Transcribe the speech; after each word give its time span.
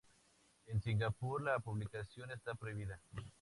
En 0.65 0.81
Singapur, 0.81 1.39
la 1.43 1.59
publicación 1.59 2.31
está 2.31 2.55
prohibida. 2.55 2.99